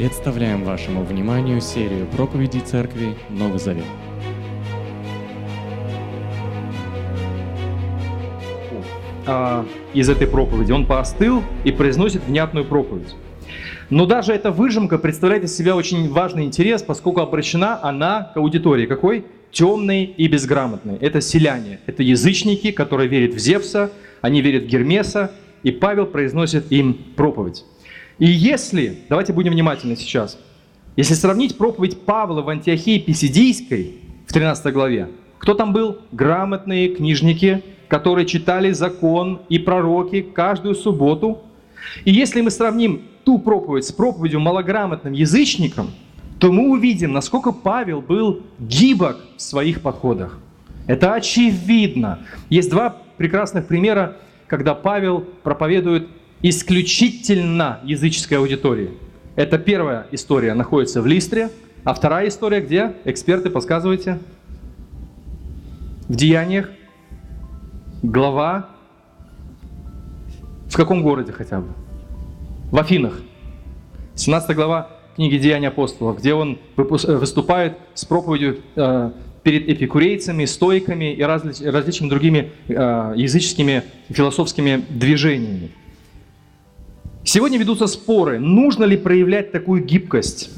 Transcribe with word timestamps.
Представляем 0.00 0.64
вашему 0.64 1.04
вниманию 1.04 1.60
серию 1.60 2.06
проповедей 2.06 2.60
Церкви 2.60 3.14
Новый 3.28 3.58
Завет. 3.58 3.84
а, 9.26 9.66
из 9.92 10.08
этой 10.08 10.26
проповеди. 10.26 10.72
Он 10.72 10.86
поостыл 10.86 11.42
и 11.64 11.70
произносит 11.70 12.22
внятную 12.26 12.64
проповедь. 12.64 13.14
Но 13.90 14.06
даже 14.06 14.32
эта 14.32 14.50
выжимка 14.50 14.96
представляет 14.96 15.44
из 15.44 15.54
себя 15.54 15.76
очень 15.76 16.08
важный 16.08 16.44
интерес, 16.44 16.82
поскольку 16.82 17.20
обращена 17.20 17.78
она 17.82 18.30
к 18.32 18.38
аудитории. 18.38 18.86
Какой? 18.86 19.26
Темной 19.52 20.04
и 20.04 20.28
безграмотной. 20.28 20.96
Это 20.96 21.20
селяне, 21.20 21.78
это 21.84 22.02
язычники, 22.02 22.70
которые 22.70 23.06
верят 23.06 23.34
в 23.34 23.38
Зевса, 23.38 23.90
они 24.22 24.40
верят 24.40 24.62
в 24.62 24.66
Гермеса, 24.66 25.30
и 25.62 25.70
Павел 25.70 26.06
произносит 26.06 26.72
им 26.72 26.94
проповедь. 27.16 27.66
И 28.20 28.26
если, 28.26 28.98
давайте 29.08 29.32
будем 29.32 29.52
внимательны 29.52 29.96
сейчас, 29.96 30.38
если 30.94 31.14
сравнить 31.14 31.56
проповедь 31.56 32.02
Павла 32.02 32.42
в 32.42 32.50
Антиохии 32.50 32.98
Писидийской 32.98 33.96
в 34.26 34.32
13 34.34 34.72
главе, 34.74 35.08
кто 35.38 35.54
там 35.54 35.72
был? 35.72 36.00
Грамотные 36.12 36.94
книжники, 36.94 37.64
которые 37.88 38.26
читали 38.26 38.72
закон 38.72 39.40
и 39.48 39.58
пророки 39.58 40.20
каждую 40.20 40.74
субботу. 40.74 41.38
И 42.04 42.12
если 42.12 42.42
мы 42.42 42.50
сравним 42.50 43.00
ту 43.24 43.38
проповедь 43.38 43.86
с 43.86 43.92
проповедью 43.92 44.40
малограмотным 44.40 45.14
язычникам, 45.14 45.90
то 46.38 46.52
мы 46.52 46.68
увидим, 46.68 47.14
насколько 47.14 47.52
Павел 47.52 48.02
был 48.02 48.42
гибок 48.58 49.16
в 49.38 49.40
своих 49.40 49.80
подходах. 49.80 50.38
Это 50.86 51.14
очевидно. 51.14 52.18
Есть 52.50 52.68
два 52.68 52.96
прекрасных 53.16 53.66
примера, 53.66 54.18
когда 54.46 54.74
Павел 54.74 55.24
проповедует 55.42 56.08
исключительно 56.42 57.80
языческой 57.84 58.38
аудитории. 58.38 58.90
Это 59.36 59.58
первая 59.58 60.06
история 60.12 60.54
находится 60.54 61.02
в 61.02 61.06
Листре, 61.06 61.50
а 61.84 61.94
вторая 61.94 62.28
история 62.28 62.60
где? 62.60 62.94
Эксперты, 63.04 63.50
подсказывайте. 63.50 64.18
В 66.08 66.16
Деяниях. 66.16 66.70
Глава. 68.02 68.70
В 70.66 70.76
каком 70.76 71.02
городе 71.02 71.32
хотя 71.32 71.60
бы? 71.60 71.68
В 72.70 72.78
Афинах. 72.78 73.20
17 74.14 74.54
глава 74.54 74.90
книги 75.16 75.38
Деяний 75.38 75.68
апостолов, 75.68 76.18
где 76.18 76.34
он 76.34 76.58
выступает 76.76 77.78
с 77.94 78.04
проповедью 78.04 78.60
э, 78.76 79.10
перед 79.42 79.68
эпикурейцами, 79.68 80.44
стойками 80.44 81.12
и 81.12 81.22
разли, 81.22 81.66
различными 81.66 82.10
другими 82.10 82.52
э, 82.68 83.14
языческими 83.16 83.82
философскими 84.10 84.84
движениями. 84.88 85.70
Сегодня 87.22 87.58
ведутся 87.58 87.86
споры, 87.86 88.38
нужно 88.38 88.84
ли 88.84 88.96
проявлять 88.96 89.52
такую 89.52 89.84
гибкость. 89.84 90.50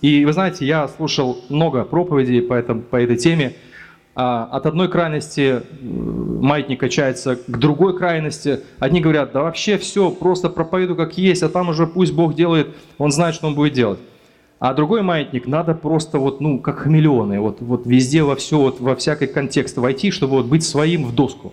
И 0.00 0.24
вы 0.24 0.32
знаете, 0.32 0.64
я 0.64 0.86
слушал 0.86 1.40
много 1.48 1.84
проповедей 1.84 2.40
по, 2.40 2.54
этом, 2.54 2.82
по 2.82 2.96
этой 3.02 3.16
теме. 3.16 3.56
А, 4.14 4.44
от 4.44 4.66
одной 4.66 4.88
крайности 4.88 5.62
маятник 5.82 6.78
качается 6.78 7.34
к 7.34 7.58
другой 7.58 7.98
крайности. 7.98 8.60
Одни 8.78 9.00
говорят, 9.00 9.32
да 9.32 9.42
вообще 9.42 9.76
все, 9.76 10.10
просто 10.10 10.48
проповедуй 10.48 10.96
как 10.96 11.18
есть, 11.18 11.42
а 11.42 11.48
там 11.48 11.68
уже 11.68 11.84
пусть 11.86 12.12
Бог 12.12 12.36
делает, 12.36 12.68
Он 12.98 13.10
знает, 13.10 13.34
что 13.34 13.48
Он 13.48 13.56
будет 13.56 13.72
делать. 13.72 13.98
А 14.60 14.72
другой 14.72 15.02
маятник, 15.02 15.48
надо 15.48 15.74
просто 15.74 16.20
вот, 16.20 16.40
ну, 16.40 16.60
как 16.60 16.78
хамелеоны, 16.78 17.40
вот, 17.40 17.60
вот 17.60 17.86
везде 17.86 18.22
во 18.22 18.36
все, 18.36 18.58
вот 18.58 18.78
во 18.78 18.94
всякий 18.94 19.26
контекст 19.26 19.76
войти, 19.78 20.12
чтобы 20.12 20.34
вот 20.34 20.46
быть 20.46 20.62
своим 20.62 21.06
в 21.06 21.12
доску. 21.12 21.52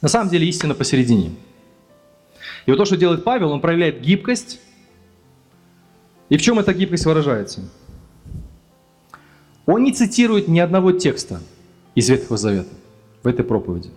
На 0.00 0.08
самом 0.08 0.30
деле 0.30 0.46
истина 0.46 0.74
посередине– 0.74 1.32
и 2.66 2.70
вот 2.70 2.76
то, 2.76 2.84
что 2.84 2.96
делает 2.96 3.24
Павел, 3.24 3.52
он 3.52 3.60
проявляет 3.60 4.00
гибкость. 4.00 4.60
И 6.28 6.36
в 6.36 6.42
чем 6.42 6.58
эта 6.58 6.72
гибкость 6.72 7.06
выражается? 7.06 7.68
Он 9.66 9.82
не 9.82 9.92
цитирует 9.92 10.48
ни 10.48 10.58
одного 10.58 10.92
текста 10.92 11.40
из 11.94 12.08
Ветхого 12.08 12.36
Завета 12.36 12.72
в 13.22 13.26
этой 13.26 13.44
проповеди. 13.44 13.90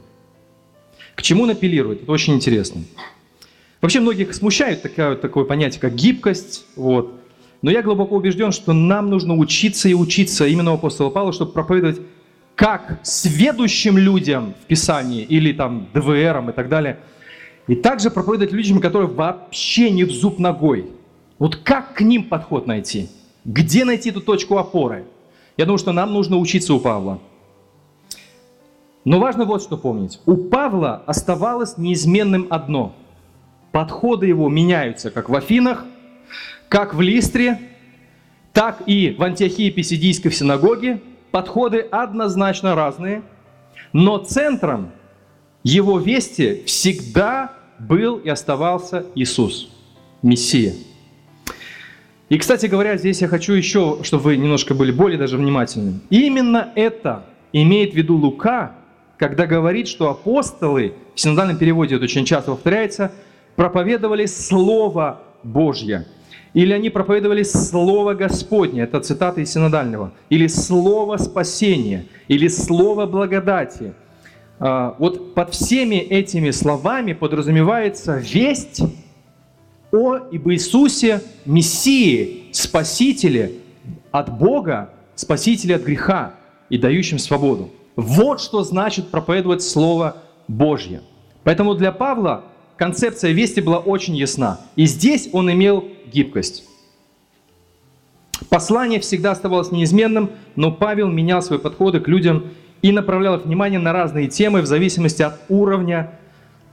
К 1.16 1.22
чему 1.22 1.44
он 1.44 1.52
апеллирует? 1.52 2.04
Это 2.04 2.12
очень 2.12 2.34
интересно. 2.34 2.82
Вообще 3.82 4.00
многих 4.00 4.34
смущает 4.34 4.82
такое, 4.82 5.16
такое 5.16 5.44
понятие, 5.44 5.82
как 5.82 5.94
гибкость. 5.96 6.66
Вот. 6.76 7.20
Но 7.62 7.70
я 7.70 7.82
глубоко 7.82 8.16
убежден, 8.16 8.52
что 8.52 8.74
нам 8.74 9.10
нужно 9.10 9.36
учиться 9.36 9.90
и 9.90 9.94
учиться 9.94 10.48
именно 10.48 10.72
у 10.72 10.76
апостола 10.76 11.10
Павла, 11.10 11.34
чтобы 11.34 11.52
проповедовать 11.52 12.02
как 12.56 13.00
сведущим 13.04 13.98
людям 13.98 14.54
в 14.64 14.66
Писании 14.68 15.24
или 15.24 15.54
там 15.54 15.88
ДВРам 15.94 16.50
и 16.50 16.54
так 16.54 16.70
далее– 16.70 17.00
и 17.68 17.76
также 17.76 18.12
проповедовать 18.12 18.54
людям, 18.54 18.80
которые 18.80 19.10
вообще 19.10 19.90
не 19.90 20.04
в 20.04 20.12
зуб 20.12 20.40
ногой. 20.40 20.90
Вот 21.40 21.56
как 21.56 21.96
к 21.96 22.02
ним 22.02 22.26
подход 22.26 22.68
найти? 22.68 23.10
Где 23.46 23.86
найти 23.86 24.10
эту 24.10 24.22
точку 24.22 24.58
опоры? 24.58 25.06
Я 25.58 25.66
думаю, 25.66 25.78
что 25.78 25.92
нам 25.92 26.14
нужно 26.14 26.38
учиться 26.38 26.74
у 26.74 26.80
Павла. 26.80 27.20
Но 29.06 29.20
важно 29.20 29.46
вот 29.46 29.62
что 29.62 29.78
помнить. 29.78 30.20
У 30.26 30.36
Павла 30.36 31.04
оставалось 31.06 31.78
неизменным 31.78 32.48
одно. 32.50 32.94
Подходы 33.72 34.28
его 34.28 34.50
меняются 34.50 35.12
как 35.12 35.30
в 35.30 35.36
Афинах, 35.36 35.86
как 36.70 36.94
в 36.94 37.02
Листре, 37.02 37.60
так 38.54 38.84
и 38.86 39.16
в 39.18 39.24
Антиохии 39.24 39.72
Писидийской 39.72 40.32
синагоге. 40.32 41.02
Подходы 41.32 41.80
однозначно 41.80 42.76
разные, 42.76 43.24
но 43.92 44.20
центром 44.20 44.92
его 45.64 45.98
вести 45.98 46.64
всегда 46.66 47.54
был 47.80 48.18
и 48.18 48.30
оставался 48.30 49.06
Иисус, 49.16 49.70
Мессия. 50.22 50.74
И, 52.30 52.38
кстати 52.38 52.66
говоря, 52.66 52.98
здесь 52.98 53.22
я 53.22 53.28
хочу 53.28 53.54
еще, 53.54 54.00
чтобы 54.04 54.24
вы 54.24 54.38
немножко 54.38 54.74
были 54.74 54.92
более 54.92 55.18
даже 55.18 55.38
внимательны. 55.38 56.00
Именно 56.10 56.72
это 56.76 57.26
имеет 57.52 57.94
в 57.94 57.96
виду 57.96 58.16
Лука, 58.16 58.76
когда 59.18 59.46
говорит, 59.46 59.88
что 59.88 60.10
апостолы, 60.10 60.94
в 61.16 61.20
синодальном 61.20 61.58
переводе 61.58 61.96
это 61.96 62.06
очень 62.06 62.26
часто 62.26 62.52
повторяется, 62.52 63.12
проповедовали 63.56 64.26
Слово 64.26 65.22
Божье. 65.44 66.08
Или 66.54 66.74
они 66.74 66.90
проповедовали 66.90 67.44
Слово 67.44 68.14
Господне, 68.14 68.82
это 68.82 69.00
цитата 69.00 69.42
из 69.42 69.52
синодального. 69.52 70.12
Или 70.30 70.48
Слово 70.48 71.18
спасения, 71.18 72.08
или 72.28 72.48
Слово 72.48 73.06
благодати– 73.06 73.94
вот 74.98 75.34
под 75.34 75.54
всеми 75.54 75.96
этими 75.96 76.52
словами 76.52 77.12
подразумевается 77.12 78.16
весть 78.18 78.82
о 79.92 80.20
ибо 80.32 80.54
Иисусе 80.54 81.22
Мессии, 81.46 82.46
Спасителе 82.54 83.52
от 84.12 84.38
Бога, 84.38 84.94
Спасителе 85.16 85.76
от 85.76 85.82
греха 85.82 86.36
и 86.70 86.78
дающим 86.78 87.20
свободу. 87.20 87.72
Вот 87.98 88.40
что 88.40 88.64
значит 88.64 89.10
проповедовать 89.10 89.64
Слово 89.64 90.24
Божье. 90.48 91.02
Поэтому 91.44 91.76
для 91.76 91.92
Павла 91.92 92.46
концепция 92.78 93.32
вести 93.34 93.60
была 93.60 93.80
очень 93.80 94.16
ясна. 94.16 94.62
И 94.78 94.86
здесь 94.86 95.28
он 95.34 95.52
имел 95.52 95.84
гибкость. 96.12 96.64
Послание 98.50 99.02
всегда 99.02 99.32
оставалось 99.32 99.72
неизменным, 99.72 100.32
но 100.56 100.72
Павел 100.72 101.10
менял 101.10 101.42
свои 101.42 101.60
подходы 101.60 102.00
к 102.00 102.08
людям 102.08 102.46
и 102.84 102.92
направлял 102.92 103.40
внимание 103.40 103.80
на 103.80 103.94
разные 103.94 104.28
темы 104.28 104.62
в 104.62 104.68
зависимости 104.68 105.24
от 105.24 105.40
уровня 105.50 106.20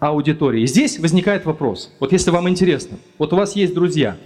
аудитории. 0.01 0.67
Здесь 0.67 0.99
возникает 0.99 1.47
вопрос, 1.47 1.95
вот 2.01 2.13
если 2.13 2.31
вам 2.31 2.49
интересно, 2.49 2.99
вот 3.17 3.33
у 3.33 3.37
вас 3.37 3.57
есть 3.57 3.73
друзья, 3.73 4.17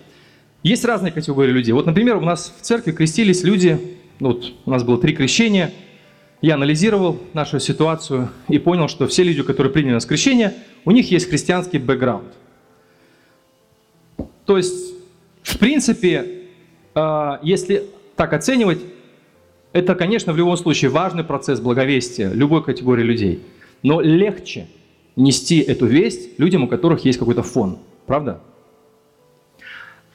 есть 0.62 0.84
разные 0.84 1.12
категории 1.12 1.53
людей. 1.53 1.73
Вот, 1.73 1.84
например, 1.84 2.17
у 2.17 2.23
нас 2.23 2.55
в 2.59 2.62
церкви 2.62 2.93
крестились 2.93 3.44
люди, 3.44 3.78
ну 4.19 4.28
вот 4.28 4.53
у 4.65 4.71
нас 4.71 4.83
было 4.83 4.99
три 4.99 5.15
крещения, 5.15 5.73
я 6.41 6.55
анализировал 6.55 7.21
нашу 7.34 7.61
ситуацию 7.61 8.31
и 8.49 8.59
понял, 8.59 8.89
что 8.89 9.06
все 9.06 9.23
люди, 9.23 9.43
которые 9.43 9.73
приняли 9.73 9.94
нас 9.94 10.06
крещение, 10.06 10.55
у 10.87 10.91
них 10.91 11.11
есть 11.11 11.28
христианский 11.28 11.78
бэкграунд. 11.78 12.33
То 14.47 14.56
есть, 14.56 14.94
в 15.43 15.58
принципе, 15.58 16.44
а, 16.94 17.41
если 17.43 17.85
так 18.17 18.32
оценивать, 18.32 18.79
это, 19.75 19.97
конечно, 19.97 20.32
в 20.32 20.37
любом 20.37 20.56
случае 20.56 20.88
важный 20.91 21.25
процесс 21.25 21.59
благовестия 21.59 22.31
любой 22.31 22.62
категории 22.62 23.03
людей. 23.03 23.43
Но 23.82 24.00
легче 24.00 24.69
нести 25.17 25.59
эту 25.59 25.87
весть 25.87 26.38
людям, 26.38 26.62
у 26.62 26.69
которых 26.69 27.05
есть 27.05 27.19
какой-то 27.19 27.43
фон. 27.43 27.79
Правда? 28.06 28.41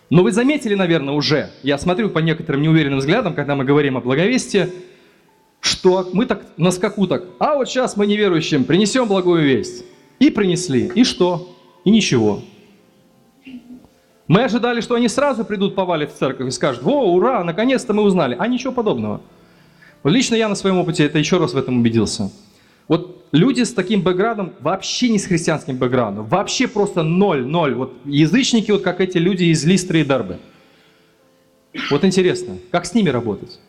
Но 0.09 0.23
вы 0.23 0.31
заметили, 0.31 0.75
наверное, 0.75 1.13
уже, 1.13 1.49
я 1.61 1.77
смотрю 1.77 2.09
по 2.09 2.19
некоторым 2.19 2.61
неуверенным 2.61 2.99
взглядам, 2.99 3.33
когда 3.33 3.55
мы 3.55 3.65
говорим 3.65 3.97
о 3.97 4.01
благовестии, 4.01 4.69
что 5.59 6.09
мы 6.13 6.25
так 6.25 6.45
на 6.55 6.71
скаку 6.71 7.05
так, 7.05 7.25
а 7.37 7.55
вот 7.55 7.67
сейчас 7.67 7.97
мы 7.97 8.07
неверующим 8.07 8.63
принесем 8.63 9.09
благую 9.09 9.43
весть. 9.43 9.83
И 10.19 10.29
принесли. 10.29 10.89
И 10.95 11.03
что? 11.03 11.53
И 11.83 11.91
ничего. 11.91 12.41
Мы 14.27 14.43
ожидали, 14.43 14.79
что 14.79 14.95
они 14.95 15.09
сразу 15.09 15.43
придут, 15.43 15.75
повалят 15.75 16.13
в 16.13 16.17
церковь 16.17 16.47
и 16.47 16.51
скажут, 16.51 16.83
о, 16.85 17.13
ура, 17.13 17.43
наконец-то 17.43 17.93
мы 17.93 18.03
узнали. 18.03 18.37
А 18.39 18.47
ничего 18.47 18.71
подобного. 18.71 19.21
Лично 20.03 20.35
я 20.35 20.47
на 20.47 20.55
своем 20.55 20.77
опыте 20.77 21.05
это 21.05 21.19
еще 21.19 21.37
раз 21.37 21.53
в 21.53 21.57
этом 21.57 21.79
убедился. 21.79 22.31
Вот 22.87 23.25
люди 23.31 23.63
с 23.63 23.73
таким 23.73 24.01
бэкграундом, 24.01 24.53
вообще 24.61 25.09
не 25.09 25.19
с 25.19 25.25
христианским 25.25 25.77
бэкграундом, 25.77 26.25
вообще 26.25 26.67
просто 26.67 27.03
ноль, 27.03 27.45
ноль. 27.45 27.75
Вот 27.75 27.93
язычники, 28.05 28.71
вот 28.71 28.81
как 28.81 29.01
эти 29.01 29.17
люди 29.17 29.45
из 29.45 29.63
Листры 29.65 30.01
и 30.01 30.03
Дарбы. 30.03 30.39
Вот 31.91 32.03
интересно, 32.03 32.57
как 32.71 32.85
с 32.85 32.93
ними 32.93 33.09
работать? 33.09 33.59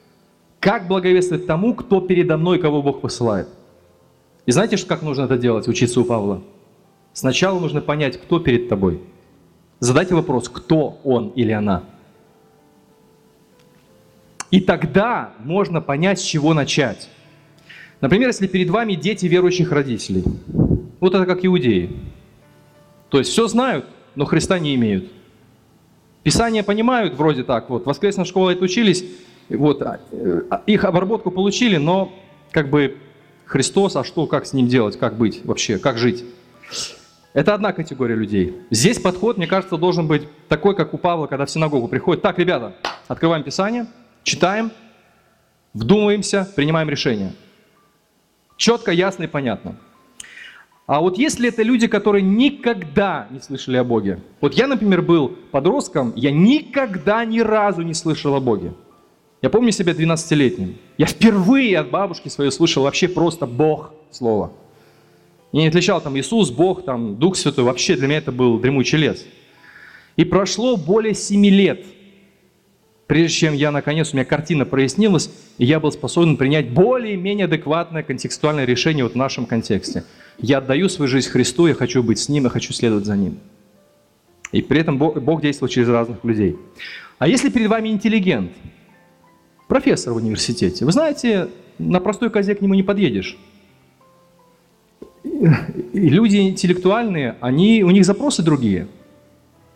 Как 0.58 0.88
благовествовать 0.88 1.46
тому, 1.46 1.74
кто 1.74 2.00
передо 2.00 2.36
мной, 2.36 2.58
кого 2.58 2.82
Бог 2.82 3.00
посылает? 3.00 3.48
И 4.46 4.52
знаете, 4.52 4.76
как 4.86 5.02
нужно 5.02 5.24
это 5.24 5.36
делать, 5.36 5.68
учиться 5.68 6.00
у 6.00 6.04
Павла? 6.04 6.42
Сначала 7.12 7.58
нужно 7.58 7.80
понять, 7.80 8.20
кто 8.20 8.38
перед 8.38 8.68
тобой. 8.68 9.00
Задайте 9.80 10.14
вопрос, 10.14 10.48
кто 10.48 11.00
он 11.04 11.30
или 11.30 11.52
она. 11.52 11.84
И 14.50 14.60
тогда 14.60 15.32
можно 15.44 15.80
понять, 15.80 16.20
с 16.20 16.22
чего 16.22 16.54
начать. 16.54 17.08
Например, 18.00 18.28
если 18.28 18.46
перед 18.46 18.70
вами 18.70 18.94
дети 18.94 19.26
верующих 19.26 19.72
родителей. 19.72 20.24
Вот 21.00 21.14
это 21.14 21.24
как 21.26 21.44
иудеи. 21.44 21.90
То 23.10 23.18
есть 23.18 23.30
все 23.30 23.46
знают, 23.46 23.86
но 24.14 24.24
Христа 24.24 24.58
не 24.58 24.74
имеют. 24.74 25.10
Писание 26.22 26.62
понимают 26.62 27.14
вроде 27.14 27.44
так, 27.44 27.70
вот, 27.70 27.86
воскресная 27.86 28.24
школа 28.24 28.50
учились, 28.50 29.04
вот, 29.48 29.80
а, 29.82 30.00
а, 30.50 30.62
их 30.66 30.84
обработку 30.84 31.30
получили, 31.30 31.76
но 31.76 32.12
как 32.50 32.68
бы 32.68 32.98
Христос, 33.46 33.96
а 33.96 34.04
что, 34.04 34.26
как 34.26 34.46
с 34.46 34.52
ним 34.52 34.68
делать, 34.68 34.98
как 34.98 35.16
быть 35.16 35.44
вообще, 35.44 35.78
как 35.78 35.96
жить? 35.96 36.24
Это 37.32 37.54
одна 37.54 37.72
категория 37.72 38.16
людей. 38.16 38.54
Здесь 38.70 38.98
подход, 38.98 39.38
мне 39.38 39.46
кажется, 39.46 39.76
должен 39.76 40.06
быть 40.06 40.22
такой, 40.48 40.74
как 40.74 40.92
у 40.94 40.98
Павла, 40.98 41.26
когда 41.26 41.46
в 41.46 41.50
синагогу 41.50 41.88
приходит. 41.88 42.22
Так, 42.22 42.38
ребята, 42.38 42.74
открываем 43.08 43.42
Писание, 43.42 43.86
читаем, 44.22 44.70
вдумываемся, 45.74 46.50
принимаем 46.56 46.88
решение. 46.88 47.32
Четко, 48.56 48.92
ясно 48.92 49.24
и 49.24 49.26
понятно. 49.26 49.76
А 50.86 51.00
вот 51.00 51.18
если 51.18 51.48
это 51.48 51.62
люди, 51.62 51.86
которые 51.86 52.22
никогда 52.22 53.28
не 53.30 53.40
слышали 53.40 53.76
о 53.76 53.84
Боге. 53.84 54.20
Вот 54.40 54.54
я, 54.54 54.66
например, 54.66 55.02
был 55.02 55.28
подростком, 55.28 56.12
я 56.16 56.32
никогда 56.32 57.24
ни 57.24 57.38
разу 57.38 57.82
не 57.82 57.94
слышал 57.94 58.34
о 58.34 58.40
Боге. 58.40 58.72
Я 59.40 59.50
помню 59.50 59.70
себя 59.70 59.92
12-летним. 59.92 60.76
Я 60.98 61.06
впервые 61.06 61.78
от 61.78 61.90
бабушки 61.90 62.28
своей 62.28 62.50
слышал 62.50 62.82
вообще 62.82 63.08
просто 63.08 63.46
Бог 63.46 63.94
слово. 64.10 64.52
Я 65.52 65.62
не 65.62 65.68
отличал 65.68 66.00
там 66.00 66.18
Иисус, 66.18 66.50
Бог, 66.50 66.84
там 66.84 67.16
Дух 67.16 67.36
Святой. 67.36 67.64
Вообще 67.64 67.96
для 67.96 68.06
меня 68.06 68.18
это 68.18 68.32
был 68.32 68.58
дремучий 68.58 68.98
лес. 68.98 69.24
И 70.16 70.24
прошло 70.24 70.76
более 70.76 71.14
семи 71.14 71.50
лет, 71.50 71.84
прежде 73.10 73.38
чем 73.38 73.54
я, 73.54 73.72
наконец, 73.72 74.12
у 74.12 74.16
меня 74.16 74.24
картина 74.24 74.64
прояснилась, 74.64 75.32
и 75.58 75.64
я 75.64 75.80
был 75.80 75.90
способен 75.90 76.36
принять 76.36 76.70
более-менее 76.70 77.46
адекватное 77.46 78.04
контекстуальное 78.04 78.64
решение 78.64 79.02
вот 79.02 79.14
в 79.14 79.16
нашем 79.16 79.46
контексте. 79.46 80.04
Я 80.38 80.58
отдаю 80.58 80.88
свою 80.88 81.08
жизнь 81.08 81.28
Христу, 81.28 81.66
я 81.66 81.74
хочу 81.74 82.04
быть 82.04 82.20
с 82.20 82.28
Ним, 82.28 82.44
я 82.44 82.50
хочу 82.50 82.72
следовать 82.72 83.06
за 83.06 83.16
Ним. 83.16 83.40
И 84.52 84.62
при 84.62 84.78
этом 84.78 84.96
Бог, 84.96 85.20
Бог 85.20 85.42
действует 85.42 85.72
через 85.72 85.88
разных 85.88 86.22
людей. 86.22 86.56
А 87.18 87.26
если 87.26 87.50
перед 87.50 87.68
вами 87.68 87.88
интеллигент, 87.88 88.52
профессор 89.66 90.12
в 90.12 90.18
университете, 90.18 90.84
вы 90.84 90.92
знаете, 90.92 91.48
на 91.80 91.98
простой 91.98 92.30
козе 92.30 92.54
к 92.54 92.60
нему 92.60 92.74
не 92.74 92.84
подъедешь. 92.84 93.36
И 95.24 96.08
люди 96.08 96.36
интеллектуальные, 96.36 97.34
они, 97.40 97.82
у 97.82 97.90
них 97.90 98.04
запросы 98.04 98.44
другие. 98.44 98.86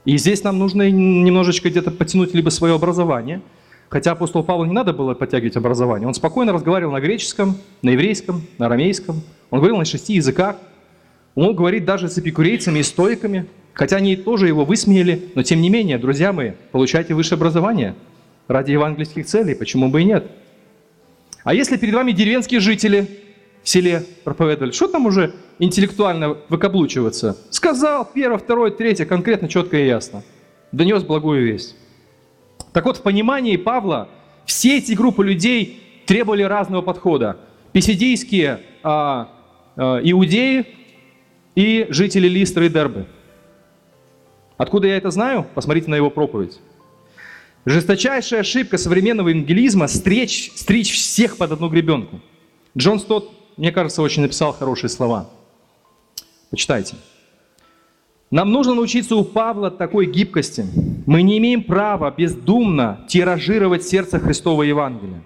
И 0.04 0.18
здесь 0.18 0.44
нам 0.44 0.58
нужно 0.58 0.90
немножечко 0.90 1.70
где-то 1.70 1.90
потянуть 1.90 2.34
либо 2.34 2.50
свое 2.50 2.74
образование, 2.74 3.40
хотя 3.88 4.12
апостолу 4.12 4.44
Павлу 4.44 4.64
не 4.66 4.72
надо 4.72 4.92
было 4.92 5.14
подтягивать 5.14 5.56
образование. 5.56 6.06
Он 6.06 6.14
спокойно 6.14 6.52
разговаривал 6.52 6.92
на 6.92 7.00
греческом, 7.00 7.56
на 7.82 7.90
еврейском, 7.90 8.42
на 8.58 8.66
арамейском. 8.66 9.22
Он 9.50 9.60
говорил 9.60 9.78
на 9.78 9.84
шести 9.84 10.14
языках. 10.14 10.56
Он 11.34 11.44
мог 11.44 11.56
говорить 11.56 11.84
даже 11.84 12.08
с 12.08 12.18
эпикурейцами 12.18 12.80
и 12.80 12.82
стоиками, 12.82 13.46
хотя 13.72 13.96
они 13.96 14.16
тоже 14.16 14.46
его 14.46 14.64
высмеяли. 14.64 15.30
Но 15.34 15.42
тем 15.42 15.60
не 15.62 15.70
менее, 15.70 15.98
друзья 15.98 16.32
мои, 16.32 16.52
получайте 16.70 17.14
высшее 17.14 17.36
образование 17.36 17.94
ради 18.46 18.72
евангельских 18.72 19.24
целей, 19.24 19.54
почему 19.54 19.88
бы 19.88 20.02
и 20.02 20.04
нет. 20.04 20.30
А 21.44 21.54
если 21.54 21.76
перед 21.76 21.94
вами 21.94 22.12
деревенские 22.12 22.60
жители, 22.60 23.08
селе 23.68 24.04
проповедовали. 24.24 24.72
Что 24.72 24.88
там 24.88 25.06
уже 25.06 25.34
интеллектуально 25.58 26.36
выкаблучиваться? 26.48 27.36
Сказал 27.50 28.08
первое, 28.12 28.38
второе, 28.38 28.70
третье, 28.70 29.04
конкретно, 29.04 29.48
четко 29.48 29.76
и 29.78 29.86
ясно. 29.86 30.22
Донес 30.72 31.02
благую 31.02 31.44
весть. 31.44 31.76
Так 32.72 32.84
вот, 32.84 32.98
в 32.98 33.02
понимании 33.02 33.56
Павла 33.56 34.08
все 34.44 34.78
эти 34.78 34.92
группы 34.92 35.24
людей 35.24 35.80
требовали 36.06 36.42
разного 36.42 36.82
подхода. 36.82 37.38
Писидийские 37.72 38.60
а, 38.82 39.30
а, 39.76 40.00
иудеи 40.02 40.66
и 41.54 41.86
жители 41.90 42.28
Листры 42.28 42.66
и 42.66 42.68
Дербы. 42.68 43.06
Откуда 44.56 44.88
я 44.88 44.96
это 44.96 45.10
знаю? 45.10 45.46
Посмотрите 45.54 45.90
на 45.90 45.94
его 45.94 46.10
проповедь. 46.10 46.60
Жесточайшая 47.64 48.40
ошибка 48.40 48.76
современного 48.76 49.28
евангелизма– 49.28 49.86
стричь, 49.88 50.52
всех 50.92 51.38
под 51.38 51.52
одну 51.52 51.68
гребенку. 51.68 52.20
Джон 52.76 53.00
Стот 53.00 53.32
мне 53.56 53.70
кажется, 53.70 54.02
очень 54.02 54.22
написал 54.22 54.52
хорошие 54.52 54.90
слова. 54.90 55.28
Почитайте. 56.50 56.96
Нам 58.30 58.50
нужно 58.50 58.74
научиться 58.74 59.14
у 59.14 59.24
Павла 59.24 59.70
такой 59.70 60.06
гибкости. 60.06 60.66
Мы 61.06 61.22
не 61.22 61.38
имеем 61.38 61.62
права 61.62 62.12
бездумно 62.16 63.04
тиражировать 63.08 63.84
сердце 63.84 64.18
Христова 64.18 64.62
Евангелия. 64.62 65.22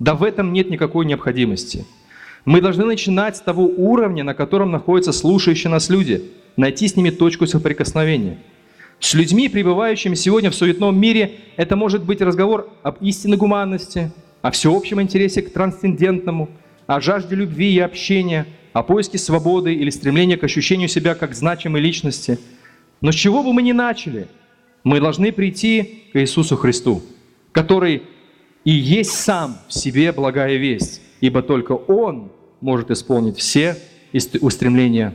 Да 0.00 0.14
в 0.14 0.24
этом 0.24 0.52
нет 0.52 0.70
никакой 0.70 1.06
необходимости. 1.06 1.86
Мы 2.44 2.60
должны 2.60 2.86
начинать 2.86 3.36
с 3.36 3.40
того 3.40 3.64
уровня, 3.64 4.24
на 4.24 4.34
котором 4.34 4.72
находятся 4.72 5.12
слушающие 5.12 5.70
нас 5.70 5.90
люди, 5.90 6.30
найти 6.56 6.88
с 6.88 6.96
ними 6.96 7.10
точку 7.10 7.46
соприкосновения. 7.46 8.38
С 8.98 9.14
людьми, 9.14 9.48
пребывающими 9.48 10.14
сегодня 10.14 10.50
в 10.50 10.54
суетном 10.54 10.98
мире, 10.98 11.36
это 11.56 11.76
может 11.76 12.02
быть 12.02 12.20
разговор 12.20 12.68
об 12.82 13.02
истинной 13.02 13.36
гуманности, 13.36 14.10
о 14.42 14.50
всеобщем 14.50 15.00
интересе 15.00 15.42
к 15.42 15.52
трансцендентному– 15.52 16.48
о 16.90 17.00
жажде 17.00 17.36
любви 17.36 17.72
и 17.72 17.78
общения, 17.78 18.46
о 18.72 18.82
поиске 18.82 19.16
свободы 19.16 19.72
или 19.72 19.90
стремлении 19.90 20.34
к 20.34 20.42
ощущению 20.42 20.88
себя 20.88 21.14
как 21.14 21.36
значимой 21.36 21.80
личности. 21.80 22.40
Но 23.00 23.12
с 23.12 23.14
чего 23.14 23.44
бы 23.44 23.52
мы 23.52 23.62
ни 23.62 23.70
начали, 23.70 24.26
мы 24.82 24.98
должны 24.98 25.30
прийти 25.30 26.02
к 26.12 26.20
Иисусу 26.20 26.56
Христу, 26.56 27.00
который 27.52 28.02
и 28.64 28.72
есть 28.72 29.12
сам 29.12 29.58
в 29.68 29.72
себе 29.72 30.10
благая 30.10 30.56
весть, 30.56 31.00
ибо 31.20 31.42
только 31.42 31.74
Он 31.74 32.32
может 32.60 32.90
исполнить 32.90 33.38
все 33.38 33.76
устремления 34.40 35.14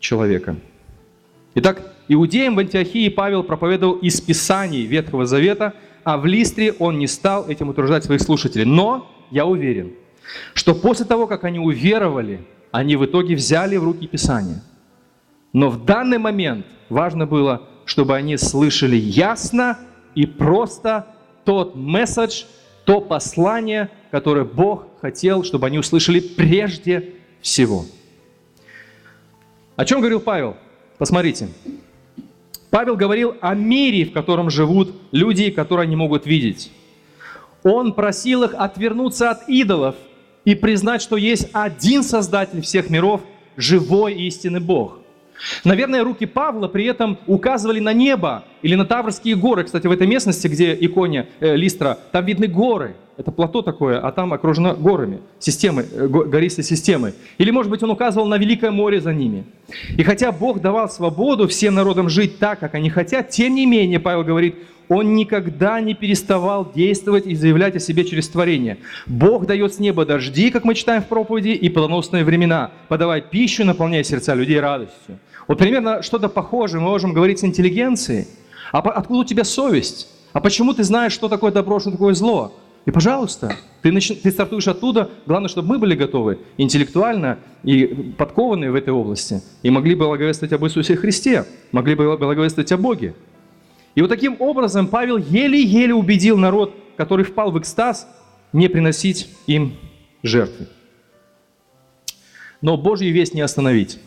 человека. 0.00 0.56
Итак, 1.54 1.94
иудеям 2.08 2.56
в 2.56 2.58
Антиохии 2.58 3.08
Павел 3.08 3.44
проповедовал 3.44 3.94
из 3.98 4.20
Писаний 4.20 4.84
Ветхого 4.84 5.26
Завета, 5.26 5.74
а 6.02 6.18
в 6.18 6.26
Листре 6.26 6.72
он 6.72 6.98
не 6.98 7.06
стал 7.06 7.48
этим 7.48 7.68
утверждать 7.68 8.02
своих 8.02 8.20
слушателей. 8.20 8.64
Но 8.64 9.08
я 9.30 9.46
уверен– 9.46 9.92
что 10.54 10.74
после 10.74 11.04
того, 11.04 11.26
как 11.26 11.44
они 11.44 11.58
уверовали, 11.58 12.46
они 12.70 12.96
в 12.96 13.04
итоге 13.04 13.34
взяли 13.34 13.76
в 13.76 13.84
руки 13.84 14.06
Писание. 14.06 14.62
Но 15.52 15.68
в 15.68 15.84
данный 15.84 16.18
момент 16.18 16.66
важно 16.88 17.26
было, 17.26 17.68
чтобы 17.84 18.16
они 18.16 18.36
слышали 18.36 18.96
ясно 18.96 19.78
и 20.14 20.26
просто 20.26 21.06
тот 21.44 21.76
месседж, 21.76 22.44
то 22.84 23.00
послание, 23.00 23.90
которое 24.10 24.44
Бог 24.44 24.86
хотел, 25.00 25.44
чтобы 25.44 25.66
они 25.66 25.78
услышали 25.78 26.20
прежде 26.20 27.14
всего. 27.40 27.84
О 29.76 29.84
чем 29.84 30.00
говорил 30.00 30.20
Павел? 30.20 30.56
Посмотрите. 30.98 31.48
Павел 32.70 32.96
говорил 32.96 33.36
о 33.40 33.54
мире, 33.54 34.04
в 34.04 34.12
котором 34.12 34.50
живут 34.50 34.94
люди, 35.12 35.50
которые 35.50 35.86
не 35.86 35.96
могут 35.96 36.26
видеть. 36.26 36.72
Он 37.62 37.92
просил 37.92 38.42
их 38.42 38.54
отвернуться 38.54 39.30
от 39.30 39.48
идолов– 39.48 39.94
и 40.44 40.54
признать, 40.54 41.02
что 41.02 41.16
есть 41.16 41.48
один 41.52 42.02
Создатель 42.02 42.60
всех 42.60 42.90
миров, 42.90 43.22
живой 43.56 44.14
истинный 44.14 44.60
Бог. 44.60 44.98
Наверное, 45.64 46.04
руки 46.04 46.26
Павла 46.26 46.68
при 46.68 46.86
этом 46.86 47.18
указывали 47.26 47.80
на 47.80 47.92
небо 47.92 48.44
или 48.64 48.76
на 48.76 48.86
Таврские 48.86 49.36
горы. 49.36 49.64
Кстати, 49.64 49.86
в 49.86 49.92
этой 49.92 50.06
местности, 50.06 50.48
где 50.48 50.74
иконе 50.80 51.26
э, 51.38 51.54
Листра, 51.54 51.98
там 52.12 52.24
видны 52.24 52.46
горы. 52.46 52.96
Это 53.18 53.30
плато 53.30 53.60
такое, 53.60 54.00
а 54.00 54.10
там 54.10 54.32
окружено 54.32 54.74
горами, 54.74 55.20
системой, 55.38 55.84
э, 55.92 56.08
гористой 56.08 56.64
системой. 56.64 57.12
Или, 57.36 57.50
может 57.50 57.70
быть, 57.70 57.82
он 57.82 57.90
указывал 57.90 58.26
на 58.26 58.38
Великое 58.38 58.70
море 58.70 59.02
за 59.02 59.12
ними. 59.12 59.44
И 59.98 60.02
хотя 60.02 60.32
Бог 60.32 60.62
давал 60.62 60.88
свободу 60.88 61.46
всем 61.46 61.74
народам 61.74 62.08
жить 62.08 62.38
так, 62.38 62.58
как 62.58 62.74
они 62.74 62.88
хотят, 62.88 63.28
тем 63.28 63.54
не 63.54 63.66
менее, 63.66 64.00
Павел 64.00 64.24
говорит, 64.24 64.56
он 64.88 65.14
никогда 65.14 65.78
не 65.82 65.92
переставал 65.92 66.72
действовать 66.74 67.26
и 67.26 67.34
заявлять 67.34 67.76
о 67.76 67.80
себе 67.80 68.04
через 68.06 68.28
творение. 68.30 68.78
Бог 69.06 69.44
дает 69.44 69.74
с 69.74 69.78
неба 69.78 70.06
дожди, 70.06 70.50
как 70.50 70.64
мы 70.64 70.74
читаем 70.74 71.02
в 71.02 71.08
проповеди, 71.08 71.50
и 71.50 71.68
плодоносные 71.68 72.24
времена, 72.24 72.70
подавая 72.88 73.20
пищу, 73.20 73.62
наполняя 73.66 74.02
сердца 74.04 74.34
людей 74.34 74.58
радостью. 74.58 75.18
Вот 75.48 75.58
примерно 75.58 76.02
что-то 76.02 76.30
похожее 76.30 76.80
мы 76.80 76.88
можем 76.88 77.12
говорить 77.12 77.40
с 77.40 77.44
интеллигенцией. 77.44 78.26
А 78.72 78.78
откуда 78.78 79.20
у 79.20 79.24
тебя 79.24 79.44
совесть? 79.44 80.08
А 80.32 80.40
почему 80.40 80.74
ты 80.74 80.82
знаешь, 80.84 81.12
что 81.12 81.28
такое 81.28 81.52
добро, 81.52 81.78
что 81.80 81.90
такое 81.90 82.14
зло? 82.14 82.52
И, 82.86 82.90
пожалуйста, 82.90 83.56
ты, 83.82 83.92
нач... 83.92 84.08
ты 84.08 84.30
стартуешь 84.30 84.68
оттуда. 84.68 85.10
Главное, 85.26 85.48
чтобы 85.48 85.68
мы 85.68 85.78
были 85.78 85.94
готовы 85.94 86.40
интеллектуально 86.58 87.38
и 87.62 88.12
подкованы 88.18 88.70
в 88.70 88.74
этой 88.74 88.92
области. 88.92 89.42
И 89.62 89.70
могли 89.70 89.94
бы 89.94 90.06
благовествовать 90.06 90.52
об 90.52 90.64
Иисусе 90.64 90.96
Христе. 90.96 91.46
Могли 91.72 91.94
бы 91.94 92.16
благовествовать 92.16 92.72
о 92.72 92.76
Боге. 92.76 93.14
И 93.94 94.02
вот 94.02 94.08
таким 94.08 94.36
образом 94.40 94.88
Павел 94.88 95.16
еле-еле 95.16 95.94
убедил 95.94 96.36
народ, 96.36 96.74
который 96.96 97.24
впал 97.24 97.52
в 97.52 97.58
экстаз, 97.58 98.08
не 98.52 98.68
приносить 98.68 99.30
им 99.46 99.74
жертвы. 100.22 100.66
Но 102.60 102.76
Божью 102.76 103.12
весть 103.12 103.34
не 103.34 103.40
остановить. 103.40 103.98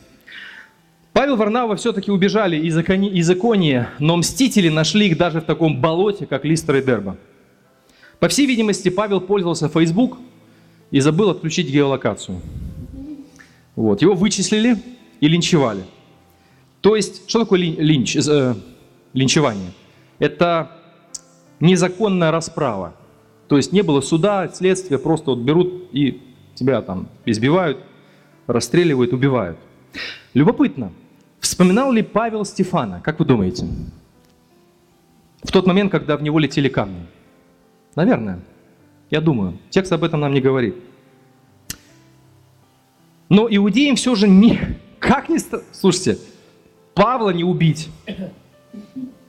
Павел 1.18 1.36
Варнава 1.36 1.76
все-таки 1.76 2.12
убежали 2.12 2.58
из, 2.58 2.78
из 2.78 3.32
икония, 3.32 3.90
но 3.98 4.18
мстители 4.18 4.70
нашли 4.70 5.08
их 5.08 5.18
даже 5.18 5.42
в 5.42 5.46
таком 5.46 5.82
болоте, 5.82 6.28
как 6.28 6.46
Листер 6.46 6.76
и 6.76 6.84
Дерба. 6.84 7.18
По 8.20 8.28
всей 8.28 8.46
видимости, 8.46 8.90
Павел 8.90 9.20
пользовался 9.20 9.68
Facebook 9.68 10.20
и 10.92 11.00
забыл 11.00 11.32
отключить 11.32 11.72
геолокацию. 11.72 12.40
Вот. 13.76 14.04
Его 14.04 14.14
вычислили 14.14 14.78
и 15.20 15.28
линчевали. 15.28 15.86
То 16.82 16.96
есть, 16.96 17.28
что 17.28 17.40
такое 17.40 17.62
линч, 17.62 18.16
э, 18.16 18.54
линчевание? 19.14 19.72
Это 20.20 20.70
незаконная 21.60 22.30
расправа. 22.30 22.94
То 23.48 23.58
есть 23.58 23.74
не 23.74 23.82
было 23.82 24.02
суда, 24.02 24.50
следствия, 24.50 25.00
просто 25.00 25.32
вот 25.32 25.40
берут 25.40 25.86
и 25.94 26.22
тебя 26.54 26.80
там 26.84 27.10
избивают, 27.26 27.80
расстреливают, 28.46 29.14
убивают. 29.14 29.58
Любопытно, 30.36 30.92
вспоминал 31.48 31.92
ли 31.92 32.02
Павел 32.02 32.46
Стефана, 32.46 33.02
как 33.02 33.20
вы 33.20 33.26
думаете? 33.26 33.66
В 35.44 35.52
тот 35.52 35.66
момент, 35.66 35.92
когда 35.92 36.18
в 36.18 36.22
него 36.22 36.40
летели 36.40 36.68
камни. 36.68 37.06
Наверное. 37.96 38.40
Я 39.10 39.22
думаю. 39.22 39.58
Текст 39.70 39.92
об 39.94 40.04
этом 40.04 40.20
нам 40.20 40.34
не 40.34 40.42
говорит. 40.42 40.76
Но 43.30 43.48
иудеям 43.50 43.96
все 43.96 44.16
же 44.16 44.28
не... 44.28 44.60
Как 45.00 45.30
не... 45.30 45.38
Слушайте, 45.72 46.18
Павла 46.94 47.30
не 47.30 47.44
убить. 47.44 47.90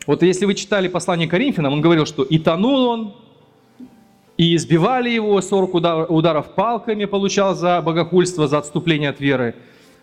Вот 0.07 0.23
если 0.23 0.47
вы 0.47 0.55
читали 0.55 0.89
послание 0.89 1.29
Коринфянам, 1.29 1.73
он 1.73 1.81
говорил, 1.81 2.07
что 2.07 2.23
и 2.23 2.39
тонул 2.39 2.87
он, 2.87 3.15
и 4.37 4.57
избивали 4.57 5.11
его, 5.11 5.41
40 5.41 6.11
ударов 6.11 6.55
палками 6.55 7.05
получал 7.05 7.55
за 7.55 7.83
богохульство, 7.83 8.49
за 8.49 8.59
отступление 8.59 9.11
от 9.11 9.21
веры. 9.21 9.55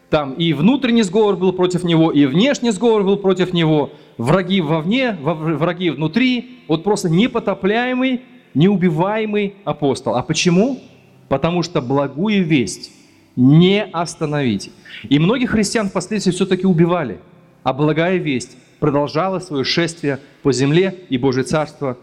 Там 0.09 0.33
и 0.33 0.53
внутренний 0.53 1.03
сговор 1.03 1.35
был 1.35 1.51
против 1.51 1.83
него, 1.83 2.11
и 2.11 2.25
внешний 2.25 2.71
сговор 2.71 3.03
был 3.03 3.17
против 3.17 3.53
него. 3.53 3.91
Враги 4.17 4.61
вовне, 4.61 5.17
враги 5.19 5.89
внутри. 5.89 6.59
Вот 6.67 6.83
просто 6.83 7.09
непотопляемый, 7.09 8.21
неубиваемый 8.53 9.55
апостол. 9.65 10.15
А 10.15 10.21
почему? 10.21 10.79
Потому 11.27 11.63
что 11.63 11.81
благую 11.81 12.45
весть 12.45 12.91
не 13.35 13.83
остановить. 13.83 14.71
И 15.09 15.19
многих 15.19 15.51
христиан 15.51 15.89
впоследствии 15.89 16.31
все-таки 16.31 16.65
убивали. 16.65 17.19
А 17.63 17.73
благая 17.73 18.17
весть 18.17 18.57
продолжала 18.79 19.39
свое 19.39 19.63
шествие 19.63 20.19
по 20.43 20.53
земле, 20.53 20.95
и 21.09 21.17
Божье 21.17 21.43
Царство 21.43 21.97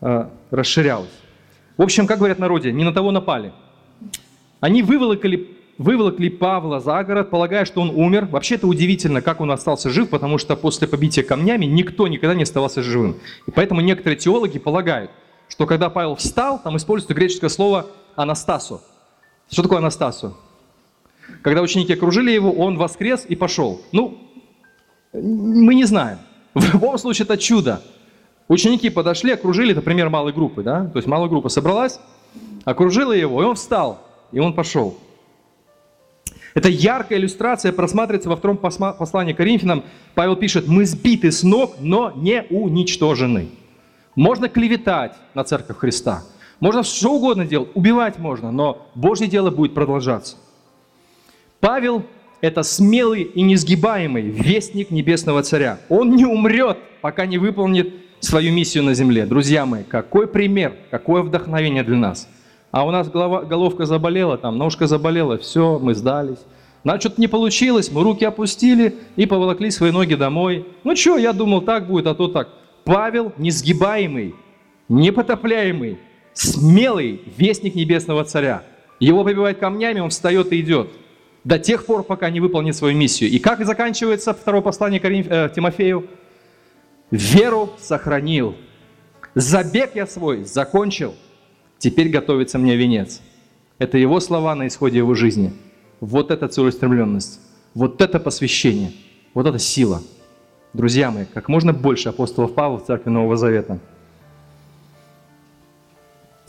э, 0.00 0.28
расширялось. 0.50 1.10
В 1.76 1.82
общем, 1.82 2.06
как 2.06 2.18
говорят 2.18 2.38
народе, 2.38 2.72
не 2.72 2.84
на 2.84 2.92
того 2.92 3.10
напали. 3.10 3.52
Они 4.60 4.82
выволокли, 4.82 5.48
выволокли 5.78 6.28
Павла 6.28 6.80
за 6.80 7.02
город, 7.04 7.30
полагая, 7.30 7.64
что 7.64 7.80
он 7.80 7.90
умер. 7.90 8.26
Вообще 8.26 8.56
это 8.56 8.66
удивительно, 8.66 9.22
как 9.22 9.40
он 9.40 9.50
остался 9.50 9.90
жив, 9.90 10.10
потому 10.10 10.38
что 10.38 10.56
после 10.56 10.86
побития 10.86 11.22
камнями 11.22 11.64
никто 11.64 12.08
никогда 12.08 12.34
не 12.34 12.42
оставался 12.42 12.82
живым. 12.82 13.16
И 13.46 13.50
поэтому 13.50 13.80
некоторые 13.80 14.18
теологи 14.18 14.58
полагают, 14.58 15.10
что 15.48 15.66
когда 15.66 15.90
Павел 15.90 16.16
встал, 16.16 16.60
там 16.62 16.76
используется 16.76 17.14
греческое 17.14 17.50
слово 17.50 17.86
«анастасу». 18.16 18.80
Что 19.50 19.62
такое 19.62 19.78
«анастасу»? 19.78 20.36
Когда 21.42 21.62
ученики 21.62 21.92
окружили 21.92 22.30
его, 22.30 22.52
он 22.52 22.76
воскрес 22.76 23.24
и 23.28 23.36
пошел. 23.36 23.80
Ну, 23.92 24.18
мы 25.12 25.74
не 25.74 25.84
знаем. 25.84 26.18
В 26.54 26.72
любом 26.72 26.98
случае 26.98 27.24
это 27.24 27.38
чудо. 27.38 27.82
Ученики 28.48 28.90
подошли, 28.90 29.32
окружили, 29.32 29.72
это 29.72 29.82
пример 29.82 30.10
малой 30.10 30.32
группы, 30.32 30.62
да? 30.62 30.86
То 30.86 30.98
есть 30.98 31.08
малая 31.08 31.28
группа 31.28 31.48
собралась, 31.48 32.00
окружила 32.64 33.12
его, 33.12 33.42
и 33.42 33.46
он 33.46 33.54
встал, 33.54 34.00
и 34.30 34.40
он 34.40 34.52
пошел. 34.52 34.98
Это 36.54 36.68
яркая 36.68 37.18
иллюстрация 37.18 37.72
просматривается 37.72 38.28
во 38.28 38.36
втором 38.36 38.56
послании 38.58 39.32
Коринфянам. 39.32 39.84
Павел 40.14 40.36
пишет, 40.36 40.68
мы 40.68 40.84
сбиты 40.84 41.32
с 41.32 41.42
ног, 41.42 41.76
но 41.80 42.12
не 42.14 42.44
уничтожены. 42.50 43.48
Можно 44.14 44.48
клеветать 44.48 45.14
на 45.34 45.44
церковь 45.44 45.78
Христа. 45.78 46.22
Можно 46.60 46.82
что 46.82 47.14
угодно 47.14 47.44
делать, 47.46 47.70
убивать 47.74 48.18
можно, 48.18 48.52
но 48.52 48.86
Божье 48.94 49.26
дело 49.26 49.50
будет 49.50 49.74
продолжаться. 49.74 50.36
Павел 51.60 52.04
это 52.42 52.64
смелый 52.64 53.22
и 53.22 53.40
несгибаемый 53.40 54.22
вестник 54.22 54.90
Небесного 54.90 55.42
Царя. 55.42 55.78
Он 55.88 56.14
не 56.14 56.24
умрет, 56.24 56.76
пока 57.00 57.24
не 57.24 57.38
выполнит 57.38 57.94
свою 58.18 58.52
миссию 58.52 58.84
на 58.84 58.94
земле. 58.94 59.26
Друзья 59.26 59.64
мои, 59.64 59.84
какой 59.84 60.26
пример, 60.26 60.74
какое 60.90 61.22
вдохновение 61.22 61.84
для 61.84 61.96
нас. 61.96 62.28
А 62.72 62.84
у 62.86 62.90
нас 62.90 63.08
голова, 63.08 63.42
головка 63.42 63.84
заболела, 63.84 64.38
там 64.38 64.56
ножка 64.58 64.86
заболела, 64.86 65.36
все, 65.38 65.78
мы 65.78 65.94
сдались. 65.94 66.38
Нам 66.84 66.98
что-то 66.98 67.20
не 67.20 67.28
получилось, 67.28 67.92
мы 67.92 68.02
руки 68.02 68.24
опустили 68.24 68.96
и 69.14 69.26
поволокли 69.26 69.70
свои 69.70 69.92
ноги 69.92 70.14
домой. 70.14 70.66
Ну 70.82 70.96
что, 70.96 71.18
я 71.18 71.32
думал, 71.32 71.60
так 71.60 71.86
будет, 71.86 72.06
а 72.06 72.14
то 72.14 72.28
так. 72.28 72.48
Павел 72.84 73.32
несгибаемый, 73.36 74.34
непотопляемый, 74.88 75.98
смелый 76.32 77.20
вестник 77.36 77.74
Небесного 77.74 78.24
Царя. 78.24 78.64
Его 78.98 79.22
побивают 79.22 79.58
камнями, 79.58 80.00
он 80.00 80.10
встает 80.10 80.52
и 80.52 80.60
идет 80.60 80.88
до 81.44 81.58
тех 81.58 81.84
пор, 81.84 82.04
пока 82.04 82.30
не 82.30 82.40
выполнит 82.40 82.74
свою 82.74 82.96
миссию. 82.96 83.30
И 83.30 83.38
как 83.38 83.64
заканчивается 83.64 84.32
второе 84.32 84.62
послание 84.62 84.98
Коринф... 84.98 85.26
э, 85.28 85.50
Тимофею? 85.54 86.06
Веру 87.10 87.70
сохранил. 87.78 88.54
Забег 89.34 89.94
я 89.94 90.06
свой 90.06 90.44
закончил. 90.44 91.14
Теперь 91.82 92.10
готовится 92.10 92.60
мне 92.60 92.76
венец. 92.76 93.20
Это 93.78 93.98
его 93.98 94.20
слова 94.20 94.54
на 94.54 94.68
исходе 94.68 94.98
его 94.98 95.14
жизни. 95.14 95.52
Вот 95.98 96.30
это 96.30 96.46
целеустремленность. 96.46 97.40
Вот 97.74 98.00
это 98.00 98.20
посвящение. 98.20 98.92
Вот 99.34 99.48
это 99.48 99.58
сила. 99.58 100.00
Друзья 100.74 101.10
мои, 101.10 101.24
как 101.24 101.48
можно 101.48 101.72
больше 101.72 102.10
апостолов 102.10 102.54
Павла 102.54 102.78
в 102.78 102.86
Церкви 102.86 103.10
Нового 103.10 103.36
Завета. 103.36 103.80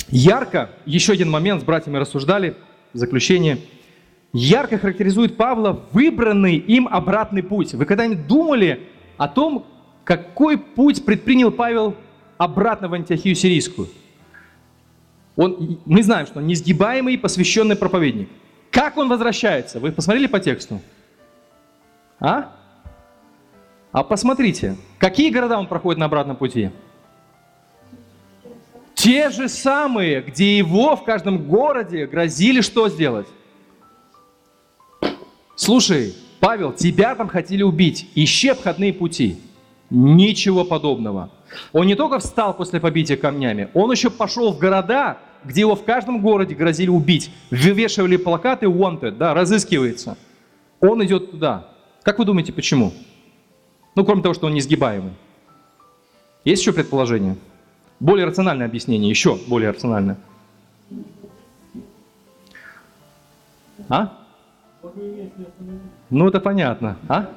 Ярко, 0.09 0.69
еще 0.85 1.13
один 1.13 1.31
момент, 1.31 1.61
с 1.61 1.65
братьями 1.65 1.97
рассуждали, 1.97 2.55
заключение– 2.93 3.57
ярко 4.33 4.77
характеризует 4.77 5.35
Павла 5.35 5.83
выбранный 5.93 6.57
им 6.57 6.87
обратный 6.87 7.41
путь. 7.41 7.73
Вы 7.73 7.85
когда-нибудь 7.85 8.27
думали 8.27 8.87
о 9.17 9.27
том, 9.27 9.65
какой 10.03 10.59
путь 10.59 11.03
предпринял 11.03 11.49
Павел 11.49 11.95
обратно 12.37 12.87
в 12.87 12.93
Антиохию 12.93 13.33
Сирийскую? 13.33 13.87
Он, 15.35 15.79
мы 15.85 16.03
знаем, 16.03 16.27
что 16.27 16.39
он 16.39 16.47
несгибаемый 16.47 17.17
посвященный 17.17 17.75
проповедник. 17.75 18.29
Как 18.71 18.97
он 18.97 19.09
возвращается? 19.09 19.79
Вы 19.79 19.91
посмотрели 19.91 20.27
по 20.27 20.39
тексту? 20.39 20.81
А? 22.19 22.51
А 23.91 24.03
посмотрите, 24.03 24.77
какие 24.97 25.29
города 25.29 25.59
он 25.59 25.67
проходит 25.67 25.99
на 25.99 26.05
обратном 26.05 26.35
пути? 26.35 26.71
Те 28.95 29.29
же 29.29 29.49
самые, 29.49 30.21
где 30.21 30.57
его 30.57 30.95
в 30.95 31.03
каждом 31.03 31.47
городе 31.47 32.05
грозили 32.05 32.61
что 32.61 32.89
сделать? 32.89 33.27
Слушай, 35.55 36.15
Павел, 36.39 36.73
тебя 36.73 37.15
там 37.15 37.27
хотели 37.27 37.63
убить, 37.63 38.09
ищи 38.15 38.49
обходные 38.49 38.93
пути. 38.93 39.39
Ничего 39.89 40.63
подобного. 40.63 41.29
Он 41.71 41.85
не 41.85 41.95
только 41.95 42.19
встал 42.19 42.53
после 42.55 42.79
побития 42.79 43.17
камнями, 43.17 43.69
он 43.73 43.91
еще 43.91 44.09
пошел 44.09 44.51
в 44.51 44.57
города, 44.57 45.17
где 45.43 45.61
его 45.61 45.75
в 45.75 45.83
каждом 45.83 46.21
городе 46.21 46.55
грозили 46.55 46.89
убить. 46.89 47.31
Вывешивали 47.51 48.17
плакаты 48.17 48.65
wanted, 48.65 49.17
да, 49.17 49.33
разыскивается. 49.33 50.17
Он 50.79 51.03
идет 51.05 51.31
туда. 51.31 51.67
Как 52.01 52.19
вы 52.19 52.25
думаете, 52.25 52.51
почему? 52.53 52.91
Ну, 53.95 54.03
кроме 54.03 54.21
того, 54.21 54.33
что 54.33 54.47
он 54.47 54.53
несгибаемый. 54.53 55.13
Есть 56.43 56.61
еще 56.61 56.73
предположение? 56.73 57.37
Более 57.99 58.25
рациональное 58.25 58.65
объяснение, 58.65 59.09
еще 59.09 59.37
более 59.47 59.69
рациональное. 59.69 60.17
А? 63.89 64.11
Ну, 66.09 66.27
это 66.27 66.39
понятно. 66.39 66.97
А? 67.07 67.29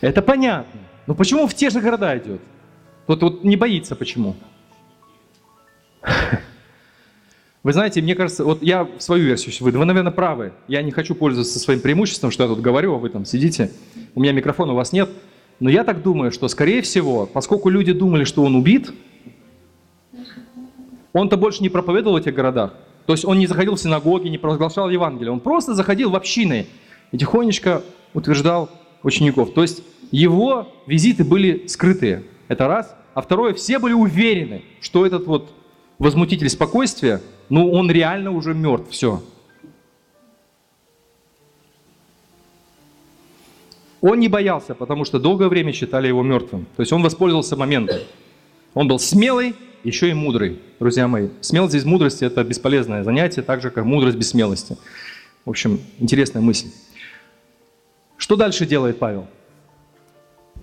Это 0.00 0.22
понятно. 0.22 0.80
Но 1.06 1.14
почему 1.14 1.46
в 1.46 1.54
те 1.54 1.70
же 1.70 1.80
города 1.80 2.16
идет? 2.16 2.40
Вот, 3.06 3.22
вот 3.22 3.44
не 3.44 3.56
боится 3.56 3.96
почему. 3.96 4.36
Вы 7.62 7.72
знаете, 7.72 8.02
мне 8.02 8.14
кажется, 8.14 8.44
вот 8.44 8.62
я 8.62 8.88
свою 8.98 9.24
версию 9.24 9.54
выйду. 9.60 9.78
Вы, 9.78 9.86
наверное, 9.86 10.12
правы. 10.12 10.52
Я 10.68 10.82
не 10.82 10.90
хочу 10.90 11.14
пользоваться 11.14 11.58
своим 11.58 11.80
преимуществом, 11.80 12.30
что 12.30 12.42
я 12.42 12.48
тут 12.48 12.60
говорю, 12.60 12.94
а 12.94 12.98
вы 12.98 13.08
там 13.08 13.24
сидите. 13.24 13.70
У 14.14 14.20
меня 14.20 14.32
микрофона 14.32 14.72
у 14.74 14.76
вас 14.76 14.92
нет. 14.92 15.08
Но 15.60 15.70
я 15.70 15.84
так 15.84 16.02
думаю, 16.02 16.30
что, 16.30 16.48
скорее 16.48 16.82
всего, 16.82 17.26
поскольку 17.26 17.70
люди 17.70 17.92
думали, 17.92 18.24
что 18.24 18.42
он 18.42 18.54
убит, 18.54 18.92
Он-то 21.14 21.36
больше 21.36 21.62
не 21.62 21.68
проповедовал 21.68 22.18
в 22.18 22.20
этих 22.20 22.34
городах. 22.34 22.74
То 23.06 23.12
есть 23.12 23.24
он 23.24 23.38
не 23.38 23.46
заходил 23.46 23.76
в 23.76 23.80
синагоги, 23.80 24.28
не 24.28 24.38
провозглашал 24.38 24.90
Евангелие. 24.90 25.32
Он 25.32 25.40
просто 25.40 25.72
заходил 25.74 26.10
в 26.10 26.16
общины 26.16 26.66
и 27.12 27.18
тихонечко 27.18 27.82
утверждал 28.12 28.68
учеников. 29.04 29.54
То 29.54 29.62
есть 29.62 29.84
его 30.10 30.72
визиты 30.86 31.22
были 31.22 31.68
скрытые. 31.68 32.24
Это 32.48 32.66
раз. 32.66 32.96
А 33.14 33.22
второе, 33.22 33.54
все 33.54 33.78
были 33.78 33.92
уверены, 33.92 34.62
что 34.80 35.06
этот 35.06 35.26
вот 35.26 35.52
возмутитель 35.98 36.48
спокойствия, 36.48 37.20
ну 37.48 37.70
он 37.70 37.90
реально 37.90 38.32
уже 38.32 38.54
мертв. 38.54 38.90
Все. 38.90 39.22
Он 44.00 44.18
не 44.18 44.28
боялся, 44.28 44.74
потому 44.74 45.04
что 45.04 45.18
долгое 45.18 45.48
время 45.48 45.72
считали 45.72 46.08
его 46.08 46.22
мертвым. 46.22 46.66
То 46.76 46.82
есть 46.82 46.92
он 46.92 47.02
воспользовался 47.02 47.56
моментом. 47.56 48.00
Он 48.74 48.88
был 48.88 48.98
смелый, 48.98 49.54
еще 49.82 50.10
и 50.10 50.14
мудрый, 50.14 50.58
друзья 50.78 51.08
мои. 51.08 51.28
Смелость 51.40 51.74
без 51.74 51.84
мудрости– 51.84 52.24
это 52.26 52.44
бесполезное 52.44 53.04
занятие, 53.04 53.42
так 53.42 53.62
же, 53.62 53.70
как 53.70 53.84
мудрость 53.84 54.18
без 54.18 54.30
смелости. 54.30 54.76
В 55.44 55.50
общем, 55.50 55.80
интересная 55.98 56.42
мысль. 56.42 56.68
Что 58.16 58.36
дальше 58.36 58.66
делает 58.66 58.98
Павел? 58.98 59.26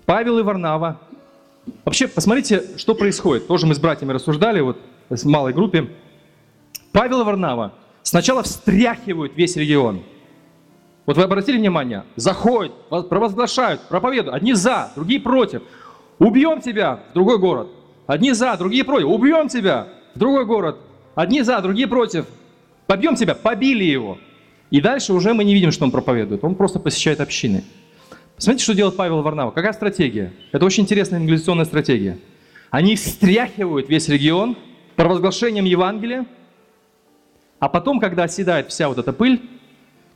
Павел 0.06 0.38
и 0.38 0.42
Варнава. 0.42 1.00
Вообще, 1.84 2.08
посмотрите, 2.08 2.76
что 2.76 2.94
происходит. 2.94 3.46
Тоже 3.46 3.66
мы 3.66 3.74
с 3.74 3.78
братьями 3.78 4.12
рассуждали, 4.12 4.60
вот 4.60 4.78
в 5.08 5.24
малой 5.26 5.52
группе. 5.52 5.90
Павел 6.92 7.20
и 7.20 7.24
Варнава 7.24 7.72
сначала 8.02 8.42
встряхивают 8.42 9.36
весь 9.36 9.56
регион. 9.56 10.02
Вот 11.06 11.16
вы 11.16 11.24
обратили 11.24 11.58
внимание? 11.58 12.04
Заходят, 12.16 12.72
провозглашают, 13.08 13.80
проповедуют. 13.88 14.34
Одни 14.34 14.54
за, 14.54 14.92
другие 14.94 15.20
против. 15.20 15.62
Убьем 16.18 16.60
тебя 16.60 17.00
в 17.10 17.14
другой 17.14 17.38
город. 17.38 17.68
Одни 18.06 18.32
за, 18.32 18.56
другие 18.56 18.84
против. 18.84 19.08
Убьем 19.08 19.48
тебя 19.48 19.88
в 20.14 20.18
другой 20.18 20.44
город. 20.44 20.78
Одни 21.14 21.42
за, 21.42 21.60
другие 21.60 21.88
против. 21.88 22.26
Побьем 22.86 23.16
тебя, 23.16 23.34
побили 23.34 23.84
его. 23.84 24.18
И 24.72 24.80
дальше 24.80 25.12
уже 25.12 25.34
мы 25.34 25.44
не 25.44 25.52
видим, 25.52 25.70
что 25.70 25.84
он 25.84 25.90
проповедует. 25.90 26.42
Он 26.44 26.54
просто 26.54 26.80
посещает 26.80 27.20
общины. 27.20 27.62
Посмотрите, 28.36 28.64
что 28.64 28.74
делает 28.74 28.96
Павел 28.96 29.20
Варнава. 29.20 29.50
Какая 29.50 29.74
стратегия? 29.74 30.32
Это 30.50 30.64
очень 30.64 30.84
интересная 30.84 31.20
инвестиционная 31.20 31.66
стратегия. 31.66 32.18
Они 32.70 32.96
встряхивают 32.96 33.90
весь 33.90 34.08
регион 34.08 34.56
провозглашением 34.96 35.66
Евангелия, 35.66 36.24
а 37.58 37.68
потом, 37.68 38.00
когда 38.00 38.22
оседает 38.22 38.70
вся 38.70 38.88
вот 38.88 38.96
эта 38.96 39.12
пыль, 39.12 39.42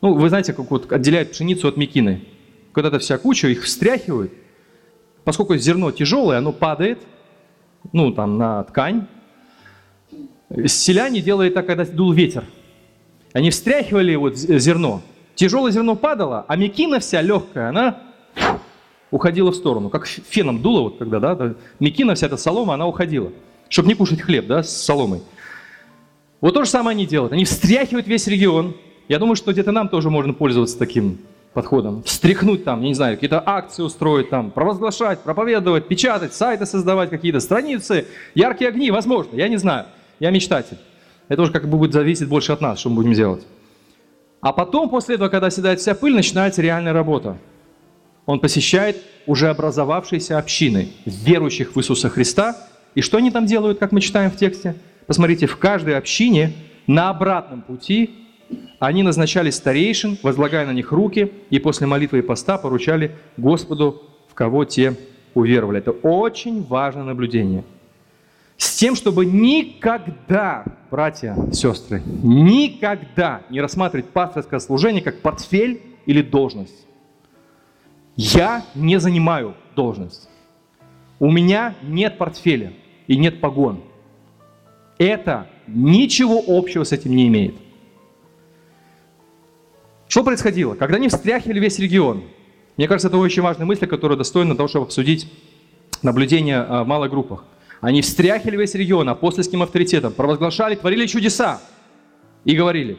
ну, 0.01 0.15
вы 0.15 0.27
знаете, 0.31 0.55
как 0.55 0.71
вот 0.71 0.91
отделяют 0.91 1.33
пшеницу 1.33 1.69
от 1.69 1.77
мекины. 1.77 2.23
Когда 2.73 2.89
эта 2.89 2.99
вся 2.99 3.19
куча, 3.19 3.49
их 3.49 3.63
встряхивают. 3.63 4.33
Поскольку 5.23 5.55
зерно 5.59 5.91
тяжелое, 5.93 6.39
оно 6.39 6.53
падает, 6.53 7.03
ну, 7.93 8.11
там, 8.11 8.39
на 8.39 8.65
ткань. 8.65 9.07
Селяне 10.65 11.21
делали 11.21 11.51
так, 11.51 11.67
когда 11.67 11.85
дул 11.85 12.13
ветер. 12.13 12.45
Они 13.33 13.51
встряхивали 13.51 14.15
вот 14.15 14.37
зерно. 14.37 15.03
Тяжелое 15.35 15.71
зерно 15.71 15.97
падало, 15.97 16.45
а 16.49 16.57
мекина 16.57 16.99
вся 16.99 17.21
легкая, 17.21 17.69
она 17.69 17.99
уходила 19.11 19.51
в 19.51 19.55
сторону. 19.57 19.91
Как 19.91 20.07
феном 20.07 20.63
дуло, 20.63 20.83
вот 20.83 20.99
когда, 20.99 21.21
да, 21.21 21.55
мекина 21.81 22.15
вся 22.15 22.27
эта 22.27 22.37
солома, 22.37 22.75
она 22.75 22.87
уходила. 22.87 23.31
Чтобы 23.69 23.89
не 23.89 23.95
кушать 23.95 24.21
хлеб, 24.21 24.47
да, 24.47 24.63
с 24.63 24.71
соломой. 24.71 25.23
Вот 26.41 26.55
то 26.55 26.65
же 26.65 26.71
самое 26.71 26.95
они 26.95 27.07
делают. 27.07 27.33
Они 27.33 27.45
встряхивают 27.45 28.07
весь 28.07 28.27
регион. 28.27 28.77
Я 29.09 29.19
думаю, 29.19 29.37
что 29.37 29.53
где-то 29.53 29.73
нам 29.73 29.89
тоже 29.89 30.11
можно 30.11 30.33
пользоваться 30.33 30.79
таким 30.79 31.19
подходом. 31.53 32.03
Встряхнуть 32.03 32.65
там, 32.65 32.83
я 32.83 32.89
не 32.89 32.95
знаю, 32.95 33.17
какие-то 33.17 33.43
акции 33.45 33.83
устроить 33.83 34.29
там, 34.29 34.51
провозглашать, 34.51 35.21
проповедовать, 35.21 35.89
печатать, 35.89 36.35
сайты 36.35 36.67
создавать 36.67 37.09
какие-то, 37.09 37.41
страницы, 37.41 38.07
яркие 38.35 38.69
огни, 38.69 38.91
возможно, 38.91 39.37
я 39.37 39.49
не 39.49 39.57
знаю. 39.57 39.87
Я 40.21 40.31
мечтатель. 40.31 40.77
Это 41.29 41.43
уже 41.43 41.53
как 41.53 41.69
бы 41.69 41.79
будет 41.79 41.93
зависеть 41.93 42.29
больше 42.29 42.53
от 42.53 42.61
нас, 42.61 42.79
что 42.79 42.91
мы 42.91 42.97
будем 42.97 43.13
делать. 43.13 43.47
А 44.41 44.53
потом, 44.53 44.89
после 44.89 45.17
этого, 45.17 45.29
когда 45.29 45.51
седает 45.51 45.81
вся 45.81 45.95
пыль, 45.95 46.15
начинается 46.15 46.63
реальная 46.63 46.93
работа. 46.93 47.37
Он 48.27 48.39
посещает 48.39 48.99
уже 49.27 49.49
образовавшиеся 49.49 50.39
общины, 50.39 50.89
верующих 51.05 51.75
в 51.75 51.81
Иисуса 51.81 52.09
Христа. 52.09 52.57
И 52.95 53.01
что 53.01 53.19
они 53.19 53.31
там 53.31 53.47
делают, 53.47 53.79
как 53.79 53.93
мы 53.93 54.01
читаем 54.01 54.31
в 54.31 54.37
тексте? 54.37 54.77
Посмотрите, 55.07 55.47
в 55.47 55.57
каждой 55.57 55.97
общине 55.97 56.53
на 56.87 57.11
обратном 57.11 57.63
пути 57.63 58.11
они 58.79 59.03
назначали 59.03 59.51
старейшин, 59.51 60.19
возлагая 60.23 60.67
на 60.67 60.73
них 60.73 60.93
руки, 60.93 61.33
и 61.51 61.59
после 61.59 61.87
молитвы 61.87 62.19
и 62.19 62.23
поста 62.23 62.59
поручали 62.59 63.17
Господу, 63.37 64.03
в 64.29 64.35
кого 64.35 64.65
те 64.65 64.95
уверовали. 65.35 65.79
Это 65.79 65.91
очень 65.91 66.63
важное 66.65 67.05
наблюдение– 67.05 67.65
с 68.57 68.77
тем, 68.77 68.95
чтобы 68.95 69.27
никогда, 69.27 70.65
братья, 70.91 71.37
сестры, 71.53 72.03
никогда 72.23 73.43
не 73.51 73.61
рассматривать 73.61 74.09
пасторское 74.09 74.61
служение 74.61 75.03
как 75.03 75.21
портфель 75.21 75.83
или 76.07 76.23
должность. 76.23 76.87
Я 78.17 78.65
не 78.75 78.99
занимаю 78.99 79.55
должность. 79.75 80.29
У 81.19 81.31
меня 81.31 81.75
нет 81.83 82.19
портфеля 82.19 82.73
и 83.07 83.17
нет 83.17 83.41
погон. 83.41 83.83
Это 84.99 85.49
ничего 85.67 86.43
общего 86.47 86.85
с 86.85 86.93
этим 86.93 87.15
не 87.15 87.29
имеет. 87.29 87.55
Что 90.09 90.25
происходило? 90.25 90.75
Когда 90.75 90.97
они 90.97 91.09
встряхивали 91.09 91.61
весь 91.61 91.79
регион, 91.79 92.25
мне 92.77 92.89
кажется, 92.89 93.09
это 93.09 93.19
очень 93.19 93.43
важная 93.43 93.67
мысль, 93.67 93.87
которая 93.87 94.17
достойна 94.17 94.57
того, 94.57 94.69
чтобы 94.69 94.87
обсудить 94.87 95.31
наблюдение 96.03 96.59
а, 96.59 96.85
в 96.85 96.87
малых 96.87 97.11
группах. 97.11 97.45
Они 97.81 98.03
встряхивали 98.03 98.57
весь 98.57 98.75
регион 98.75 99.09
апостольским 99.09 99.63
авторитетом, 99.63 100.13
провозглашали, 100.13 100.75
творили 100.75 101.07
чудеса 101.07 101.61
и 102.45 102.57
говорили. 102.57 102.97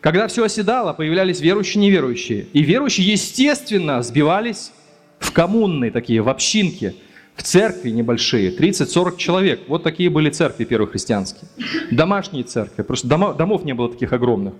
Когда 0.00 0.28
все 0.28 0.44
оседало, 0.44 0.92
появлялись 0.92 1.40
верующие 1.40 1.82
и 1.82 1.86
неверующие. 1.86 2.46
И 2.52 2.62
верующие, 2.62 3.10
естественно, 3.10 4.02
сбивались 4.02 4.72
в 5.18 5.32
коммунные 5.32 5.90
такие, 5.90 6.22
в 6.22 6.28
общинки, 6.28 6.94
в 7.34 7.42
церкви 7.42 7.90
небольшие, 7.90 8.56
30-40 8.56 9.16
человек. 9.16 9.60
Вот 9.68 9.82
такие 9.82 10.10
были 10.10 10.30
церкви 10.30 10.64
первые 10.64 10.88
христианские. 10.88 11.48
Домашние 11.90 12.44
церкви, 12.44 12.82
просто 12.82 13.08
дома, 13.08 13.32
домов 13.34 13.64
не 13.64 13.74
было 13.74 13.90
таких 13.90 14.12
огромных. 14.12 14.54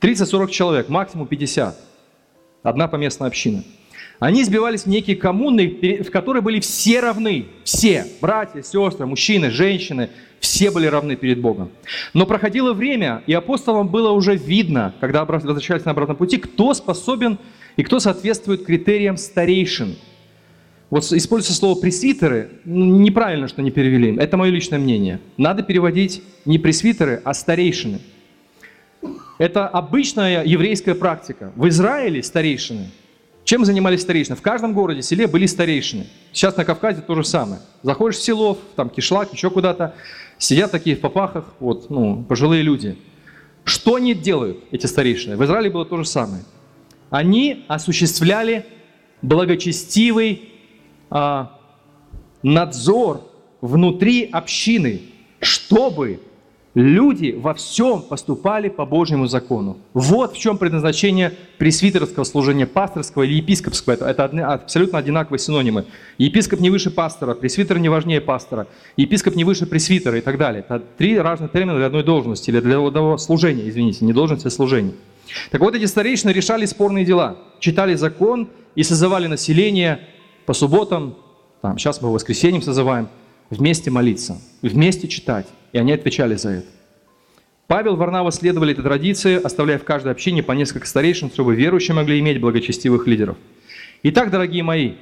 30-40 0.00 0.50
человек, 0.50 0.88
максимум 0.88 1.26
50. 1.26 1.78
Одна 2.62 2.88
поместная 2.88 3.28
община. 3.28 3.64
Они 4.18 4.44
сбивались 4.44 4.82
в 4.82 4.86
некие 4.86 5.16
коммуны, 5.16 6.02
в 6.02 6.10
которые 6.10 6.42
были 6.42 6.60
все 6.60 7.00
равны. 7.00 7.46
Все. 7.64 8.06
Братья, 8.20 8.62
сестры, 8.62 9.06
мужчины, 9.06 9.50
женщины. 9.50 10.10
Все 10.40 10.70
были 10.70 10.86
равны 10.86 11.16
перед 11.16 11.40
Богом. 11.40 11.70
Но 12.14 12.26
проходило 12.26 12.72
время, 12.72 13.22
и 13.26 13.32
апостолам 13.32 13.88
было 13.88 14.10
уже 14.10 14.36
видно, 14.36 14.94
когда 15.00 15.24
возвращались 15.24 15.84
на 15.84 15.92
обратном 15.92 16.16
пути, 16.16 16.36
кто 16.36 16.72
способен 16.74 17.38
и 17.76 17.82
кто 17.82 18.00
соответствует 18.00 18.64
критериям 18.64 19.16
старейшин. 19.16 19.96
Вот 20.88 21.04
используется 21.12 21.58
слово 21.58 21.80
пресвитеры, 21.80 22.50
ну, 22.64 22.84
неправильно, 23.00 23.48
что 23.48 23.60
не 23.60 23.70
перевели. 23.70 24.16
Это 24.16 24.36
мое 24.36 24.50
личное 24.50 24.78
мнение. 24.78 25.20
Надо 25.36 25.62
переводить 25.62 26.22
не 26.44 26.58
пресвитеры, 26.58 27.20
а 27.24 27.34
старейшины. 27.34 27.98
Это 29.38 29.66
обычная 29.66 30.44
еврейская 30.44 30.94
практика. 30.94 31.52
В 31.56 31.68
Израиле 31.68 32.22
старейшины– 32.22 32.90
чем 33.46 33.64
занимались 33.64 34.02
старейшины? 34.02 34.34
В 34.34 34.42
каждом 34.42 34.74
городе, 34.74 35.02
селе 35.02 35.28
были 35.28 35.46
старейшины. 35.46 36.08
Сейчас 36.32 36.56
на 36.56 36.64
Кавказе 36.64 37.00
то 37.00 37.14
же 37.14 37.22
самое. 37.22 37.60
Заходишь 37.84 38.18
в 38.18 38.22
село, 38.22 38.58
там 38.74 38.90
кишлак, 38.90 39.32
еще 39.32 39.50
куда-то, 39.50 39.94
сидят 40.36 40.72
такие 40.72 40.96
в 40.96 41.00
попахах, 41.00 41.54
вот, 41.60 41.88
ну, 41.88 42.24
пожилые 42.24 42.62
люди. 42.62 42.98
Что 43.62 43.94
они 43.94 44.14
делают, 44.14 44.64
эти 44.72 44.86
старейшины? 44.86 45.36
В 45.36 45.44
Израиле 45.44 45.70
было 45.70 45.84
то 45.84 45.96
же 45.96 46.04
самое. 46.04 46.42
Они 47.08 47.64
осуществляли 47.68 48.66
благочестивый 49.22 50.48
а, 51.08 51.56
надзор 52.42 53.32
внутри 53.60 54.24
общины, 54.24 55.02
чтобы 55.38 56.20
люди 56.76 57.34
во 57.34 57.54
всем 57.54 58.02
поступали 58.02 58.68
по 58.68 58.84
Божьему 58.84 59.26
закону. 59.26 59.78
Вот 59.94 60.34
в 60.34 60.38
чем 60.38 60.58
предназначение 60.58 61.32
пресвитерского 61.56 62.24
служения, 62.24 62.66
пасторского 62.66 63.22
или 63.22 63.36
епископского. 63.36 63.94
Это, 63.94 64.04
это 64.04 64.52
абсолютно 64.52 64.98
одинаковые 64.98 65.38
синонимы. 65.38 65.86
Епископ 66.18 66.60
не 66.60 66.68
выше 66.68 66.90
пастора, 66.90 67.34
пресвитер 67.34 67.78
не 67.78 67.88
важнее 67.88 68.20
пастора, 68.20 68.66
епископ 68.98 69.36
не 69.36 69.44
выше 69.44 69.64
пресвитера 69.64 70.18
и 70.18 70.20
так 70.20 70.36
далее. 70.36 70.64
Это 70.68 70.84
три 70.98 71.18
разных 71.18 71.50
термина 71.50 71.78
для 71.78 71.86
одной 71.86 72.04
должности, 72.04 72.50
или 72.50 72.60
для 72.60 72.78
одного 72.78 73.16
служения, 73.16 73.66
извините, 73.66 74.04
не 74.04 74.12
должности, 74.12 74.48
а 74.48 74.50
служения. 74.50 74.92
Так 75.50 75.62
вот, 75.62 75.74
эти 75.74 75.86
старейшины 75.86 76.30
решали 76.30 76.66
спорные 76.66 77.06
дела, 77.06 77.38
читали 77.58 77.94
закон 77.94 78.50
и 78.74 78.82
созывали 78.82 79.28
население 79.28 80.00
по 80.44 80.52
субботам, 80.52 81.16
там, 81.62 81.78
сейчас 81.78 82.02
мы 82.02 82.12
воскресеньем 82.12 82.60
созываем, 82.60 83.08
вместе 83.50 83.90
молиться, 83.90 84.40
вместе 84.62 85.08
читать. 85.08 85.46
И 85.72 85.78
они 85.78 85.92
отвечали 85.92 86.36
за 86.36 86.50
это. 86.50 86.66
Павел 87.66 87.94
и 87.94 87.96
Варнава 87.96 88.30
следовали 88.30 88.72
этой 88.72 88.82
традиции, 88.84 89.40
оставляя 89.42 89.78
в 89.78 89.84
каждой 89.84 90.12
общине 90.12 90.42
по 90.42 90.52
несколько 90.52 90.86
старейшин, 90.86 91.30
чтобы 91.30 91.56
верующие 91.56 91.94
могли 91.94 92.20
иметь 92.20 92.40
благочестивых 92.40 93.06
лидеров. 93.06 93.36
Итак, 94.04 94.30
дорогие 94.30 94.62
мои, 94.62 94.94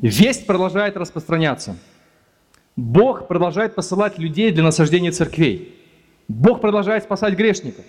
весть 0.00 0.46
продолжает 0.46 0.96
распространяться. 0.96 1.76
Бог 2.76 3.28
продолжает 3.28 3.74
посылать 3.74 4.18
людей 4.18 4.50
для 4.50 4.62
насаждения 4.62 5.12
церквей. 5.12 5.74
Бог 6.28 6.60
продолжает 6.60 7.04
спасать 7.04 7.34
грешников. 7.34 7.84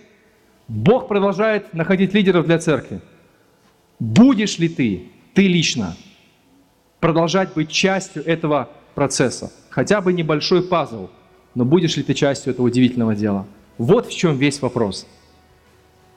Бог 0.67 1.08
продолжает 1.08 1.74
находить 1.74 2.13
лидеров 2.13 2.46
для 2.46 2.60
церкви. 2.60 3.02
Будешь 4.00 4.58
ли 4.58 4.67
ты, 4.67 5.04
ты 5.34 5.48
лично, 5.48 5.96
продолжать 7.02 7.54
быть 7.54 7.70
частью 7.70 8.26
этого 8.26 8.70
процесса? 8.96 9.52
Хотя 9.70 10.00
бы 10.00 10.14
небольшой 10.14 10.64
пазл, 10.64 11.10
но 11.56 11.66
будешь 11.66 11.98
ли 11.98 12.04
ты 12.04 12.14
частью 12.14 12.54
этого 12.54 12.68
удивительного 12.68 13.16
дела? 13.16 13.46
Вот 13.78 14.08
в 14.08 14.16
чем 14.16 14.38
весь 14.38 14.62
вопрос. 14.62 15.06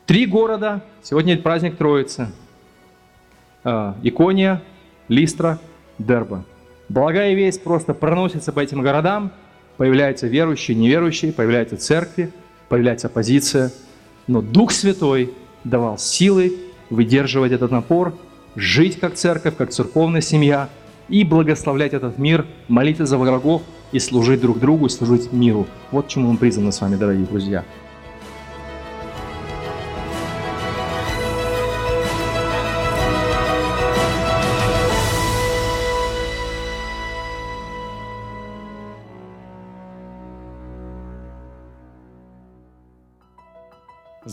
Три 0.07 0.27
города, 0.27 0.85
сегодня 1.03 1.37
праздник 1.37 1.77
Троицы. 1.77 2.29
А, 3.65 3.97
Икония, 4.03 4.63
Листра, 5.09 5.59
Дерба. 5.99 6.45
Благая 6.89 7.35
весть 7.35 7.65
просто 7.65 7.95
проносится 7.95 8.53
по 8.53 8.61
этим 8.61 8.83
городам, 8.83 9.33
появляются 9.79 10.27
верующие, 10.27 10.77
неверующие, 10.77 11.33
появляются 11.33 11.77
церкви, 11.79 12.31
появляется 12.69 13.07
оппозиция. 13.07 13.73
Но 14.27 14.43
Дух 14.43 14.71
Святой 14.73 15.33
давал 15.65 15.97
силы 15.97 16.59
выдерживать 16.91 17.53
этот 17.53 17.71
напор, 17.71 18.15
жить 18.57 18.99
как 18.99 19.15
церковь, 19.15 19.57
как 19.57 19.71
церковная 19.71 20.21
семья 20.21 20.69
и 21.09 21.25
благословлять 21.25 21.93
этот 21.93 22.19
мир, 22.19 22.47
молиться 22.69 23.07
за 23.07 23.19
врагов 23.19 23.63
и 23.93 23.99
служить 23.99 24.41
друг 24.41 24.59
другу, 24.59 24.87
и 24.87 24.89
служить 24.89 25.33
миру. 25.33 25.67
Вот 25.91 26.09
чему 26.09 26.33
мы 26.33 26.39
призваны 26.39 26.73
с 26.73 26.81
вами, 26.81 26.97
дорогие 26.97 27.27
друзья. 27.27 27.65